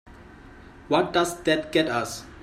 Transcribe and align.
What 0.87 1.13
does 1.13 1.43
that 1.43 1.71
get 1.71 1.87
us? 1.87 2.25